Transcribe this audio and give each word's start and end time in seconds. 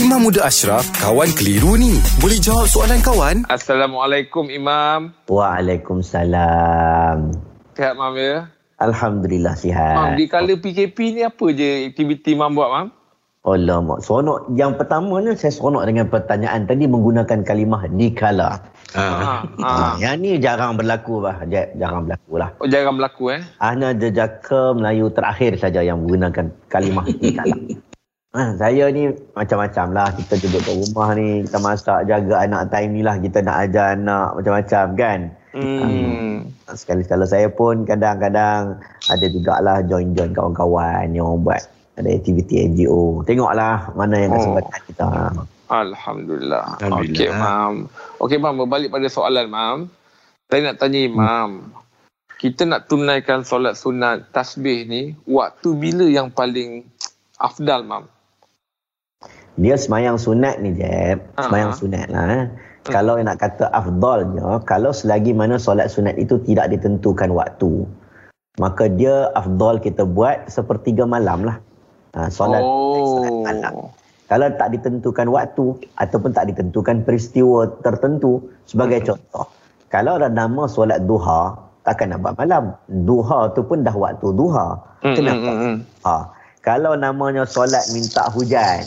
Imam 0.00 0.24
Muda 0.24 0.42
Ashraf, 0.42 0.88
kawan 0.96 1.28
keliru 1.30 1.76
ni. 1.76 2.00
Boleh 2.16 2.38
jawab 2.38 2.64
soalan 2.64 2.98
kawan? 3.00 3.44
Assalamualaikum 3.46 4.48
Imam. 4.48 5.12
Waalaikumsalam. 5.28 7.30
Sihat 7.74 7.94
Mam 7.94 8.14
ya? 8.16 8.48
Alhamdulillah 8.78 9.52
Mam, 9.52 9.60
sihat. 9.60 10.16
di 10.16 10.24
kala 10.24 10.56
PKP 10.56 10.96
ni 11.12 11.20
apa 11.20 11.44
je 11.52 11.86
aktiviti 11.86 12.32
Mam 12.32 12.50
buat 12.50 12.68
Mam? 12.68 12.86
Alamak, 13.40 14.00
seronok. 14.00 14.52
Yang 14.52 14.72
pertamanya 14.76 15.32
saya 15.32 15.50
seronok 15.50 15.84
dengan 15.84 16.04
pertanyaan 16.08 16.64
tadi 16.64 16.84
menggunakan 16.84 17.38
kalimah 17.40 17.84
dikala. 17.86 18.60
Ha, 18.92 19.00
Ah. 19.00 19.40
ha. 19.58 19.94
Yang 19.96 20.14
ni 20.18 20.28
jarang 20.36 20.74
berlaku 20.74 21.20
bah. 21.20 21.44
Ja- 21.46 21.68
Jarang 21.72 22.04
berlaku 22.04 22.36
lah. 22.36 22.48
Oh, 22.56 22.64
jarang 22.64 22.96
berlaku 22.96 23.32
eh. 23.32 23.40
Hanya 23.58 23.92
jejaka 23.92 24.72
Melayu 24.72 25.08
terakhir 25.08 25.56
saja 25.56 25.80
yang 25.80 26.00
menggunakan 26.00 26.48
kalimah 26.68 27.04
dikala. 27.06 27.56
Ha, 28.30 28.54
saya 28.54 28.86
ni 28.94 29.10
macam-macam 29.34 29.90
lah. 29.90 30.14
Kita 30.14 30.38
duduk 30.38 30.62
kat 30.62 30.74
rumah 30.78 31.18
ni, 31.18 31.42
kita 31.42 31.58
masak, 31.58 32.06
jaga 32.06 32.46
anak 32.46 32.70
time 32.70 32.94
ni 32.94 33.02
lah. 33.02 33.18
Kita 33.18 33.42
nak 33.42 33.66
ajar 33.66 33.98
anak 33.98 34.38
macam-macam 34.38 34.84
kan. 34.94 35.18
Hmm. 35.50 36.46
Sekali-sekala 36.70 37.26
saya 37.26 37.50
pun 37.50 37.82
kadang-kadang 37.82 38.78
ada 39.10 39.26
jugalah 39.26 39.82
join-join 39.82 40.30
kawan-kawan 40.30 41.10
yang 41.10 41.42
buat 41.42 41.58
ada 41.98 42.06
aktiviti 42.06 42.70
NGO. 42.70 43.26
Tengoklah 43.26 43.90
mana 43.98 44.14
yang 44.14 44.30
Oh. 44.30 44.38
kesempatan 44.38 44.80
kita. 44.86 45.06
Alhamdulillah. 45.66 46.78
Alhamdulillah. 46.78 47.18
Okey, 47.18 47.30
Mam. 47.34 47.74
Okey, 48.22 48.38
Mam. 48.38 48.54
Berbalik 48.62 48.94
pada 48.94 49.10
soalan, 49.10 49.50
Mam. 49.50 49.78
Saya 50.46 50.70
nak 50.70 50.78
tanya, 50.78 51.02
Mam. 51.10 51.74
Kita 52.38 52.62
nak 52.62 52.86
tunaikan 52.86 53.42
solat 53.42 53.74
sunat 53.74 54.30
tasbih 54.30 54.86
ni, 54.86 55.18
waktu 55.26 55.74
bila 55.74 56.06
yang 56.06 56.30
paling 56.30 56.86
afdal, 57.42 57.82
Mam? 57.82 58.06
Dia 59.60 59.76
semayang 59.76 60.16
sunat 60.16 60.64
ni 60.64 60.72
Jeb. 60.72 61.20
Ah. 61.36 61.46
Semayang 61.46 61.72
sunat 61.76 62.08
lah. 62.08 62.24
Eh. 62.32 62.44
Kalau 62.88 63.20
nak 63.20 63.36
kata 63.36 63.68
afdalnya, 63.76 64.64
kalau 64.64 64.90
selagi 64.90 65.36
mana 65.36 65.60
solat 65.60 65.92
sunat 65.92 66.16
itu 66.16 66.40
tidak 66.48 66.72
ditentukan 66.72 67.28
waktu, 67.28 67.84
maka 68.56 68.88
dia 68.88 69.28
afdal 69.36 69.76
kita 69.76 70.08
buat 70.08 70.48
sepertiga 70.48 71.04
malam 71.04 71.44
lah. 71.44 71.60
Ha, 72.16 72.32
solat, 72.32 72.64
solat 72.64 73.32
malam. 73.44 73.72
Oh. 73.76 73.88
Kalau 74.32 74.46
tak 74.56 74.72
ditentukan 74.72 75.28
waktu 75.28 75.76
ataupun 76.00 76.30
tak 76.32 76.48
ditentukan 76.54 77.04
peristiwa 77.04 77.68
tertentu 77.84 78.40
sebagai 78.64 79.04
contoh. 79.04 79.44
Kalau 79.92 80.16
ada 80.16 80.32
nama 80.32 80.64
solat 80.70 81.04
duha, 81.04 81.52
takkan 81.84 82.16
nak 82.16 82.24
buat 82.24 82.34
malam. 82.40 82.72
Duha 82.88 83.52
tu 83.52 83.60
pun 83.60 83.84
dah 83.84 83.92
waktu 83.92 84.30
duha. 84.32 84.78
Hmm, 85.04 85.14
Kenapa? 85.18 85.36
hmm, 85.36 85.58
hmm, 85.60 85.60
hmm. 85.60 85.76
Ha. 86.06 86.39
Kalau 86.60 86.92
namanya 86.92 87.48
solat 87.48 87.88
minta 87.96 88.28
hujan, 88.36 88.84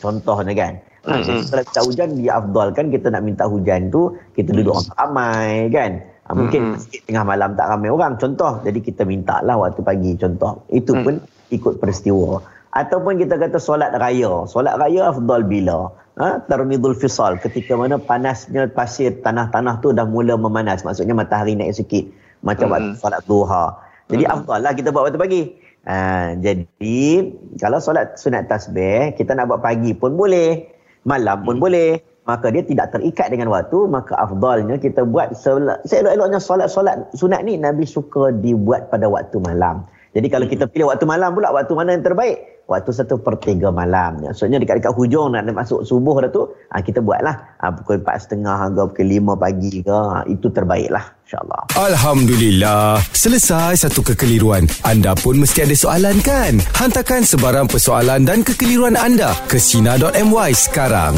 contohnya 0.00 0.52
kan. 0.56 0.72
Ha, 1.02 1.18
Hmm, 1.18 1.22
hmm. 1.28 1.44
solat 1.44 1.64
minta 1.68 1.82
hujan 1.84 2.08
dia 2.16 2.32
afdalkan 2.40 2.88
kita 2.88 3.12
nak 3.12 3.22
minta 3.26 3.44
hujan 3.44 3.92
tu 3.92 4.16
kita 4.32 4.54
duduk 4.54 4.72
orang 4.80 4.96
ramai 4.96 5.50
kan. 5.68 5.92
Ha, 6.24 6.32
mungkin 6.32 6.60
Hmm. 6.62 6.72
masjid 6.78 7.00
tengah 7.04 7.24
malam 7.26 7.52
tak 7.52 7.68
ramai 7.68 7.92
orang 7.92 8.16
contoh. 8.16 8.62
Jadi 8.64 8.78
kita 8.80 9.02
minta 9.04 9.44
lah 9.44 9.60
waktu 9.60 9.84
pagi 9.84 10.16
contoh. 10.16 10.64
Itu 10.72 10.96
Hmm. 10.96 11.04
pun 11.04 11.14
ikut 11.52 11.82
peristiwa. 11.82 12.40
Ataupun 12.72 13.20
kita 13.20 13.36
kata 13.36 13.60
solat 13.60 13.92
raya. 13.92 14.48
Solat 14.48 14.80
raya 14.80 15.12
afdal 15.12 15.44
bila? 15.44 15.92
Ha? 16.16 16.40
Tarmidul 16.48 16.96
fisal. 16.96 17.36
Ketika 17.36 17.76
mana 17.76 18.00
panasnya 18.00 18.64
pasir 18.72 19.20
tanah-tanah 19.20 19.84
tu 19.84 19.92
dah 19.92 20.08
mula 20.08 20.40
memanas. 20.40 20.80
Maksudnya 20.80 21.12
matahari 21.12 21.52
naik 21.52 21.76
sikit. 21.76 22.08
Macam 22.40 22.72
Hmm. 22.72 22.74
waktu 22.80 22.90
solat 22.96 23.20
duha. 23.28 23.76
Jadi 24.08 24.24
afdal 24.24 24.64
lah 24.64 24.72
kita 24.72 24.88
buat 24.88 25.12
waktu 25.12 25.20
pagi. 25.20 25.42
Ha, 25.82 26.38
jadi 26.38 27.26
kalau 27.58 27.82
solat 27.82 28.14
sunat 28.14 28.46
tasbih 28.46 29.18
kita 29.18 29.34
nak 29.34 29.50
buat 29.50 29.66
pagi 29.66 29.90
pun 29.98 30.14
boleh, 30.14 30.62
malam 31.02 31.42
pun 31.42 31.58
boleh. 31.58 31.98
Maka 32.22 32.54
dia 32.54 32.62
tidak 32.62 32.94
terikat 32.94 33.34
dengan 33.34 33.50
waktu, 33.50 33.90
maka 33.90 34.14
afdalnya 34.14 34.78
kita 34.78 35.02
buat 35.02 35.34
seelok-eloknya 35.34 36.38
solat-solat 36.38 37.10
sunat 37.18 37.42
ni 37.42 37.58
Nabi 37.58 37.82
suka 37.82 38.30
dibuat 38.30 38.94
pada 38.94 39.10
waktu 39.10 39.42
malam. 39.42 39.82
Jadi 40.12 40.26
kalau 40.28 40.44
kita 40.44 40.68
pilih 40.68 40.92
waktu 40.92 41.08
malam 41.08 41.32
pula, 41.32 41.48
waktu 41.56 41.72
mana 41.72 41.96
yang 41.96 42.04
terbaik? 42.04 42.62
Waktu 42.68 42.90
satu 42.92 43.18
per 43.18 43.40
tiga 43.40 43.72
malam. 43.72 44.22
Maksudnya 44.22 44.60
dekat-dekat 44.60 44.92
hujung 44.92 45.32
nak, 45.32 45.48
masuk 45.50 45.82
subuh 45.88 46.20
dah 46.20 46.30
tu, 46.30 46.52
ha, 46.68 46.84
kita 46.84 47.00
buatlah. 47.00 47.58
Ha, 47.58 47.72
pukul 47.72 48.04
empat 48.04 48.28
setengah 48.28 48.70
ke 48.70 48.82
pukul 48.92 49.06
lima 49.08 49.34
pagi 49.34 49.80
ke. 49.80 49.92
Ha, 49.92 50.28
itu 50.28 50.52
terbaiklah 50.52 51.04
insyaAllah. 51.24 51.62
Alhamdulillah. 51.80 53.00
Selesai 53.16 53.88
satu 53.88 54.04
kekeliruan. 54.04 54.68
Anda 54.84 55.16
pun 55.16 55.40
mesti 55.40 55.64
ada 55.64 55.72
soalan 55.72 56.20
kan? 56.20 56.60
Hantarkan 56.76 57.24
sebarang 57.24 57.72
persoalan 57.72 58.28
dan 58.28 58.44
kekeliruan 58.44 59.00
anda 59.00 59.32
ke 59.48 59.56
Sina.my 59.56 60.52
sekarang. 60.52 61.16